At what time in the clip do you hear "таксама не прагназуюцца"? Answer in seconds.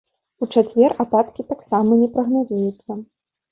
1.51-3.01